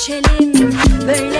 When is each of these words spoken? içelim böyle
içelim 0.00 0.72
böyle 1.06 1.39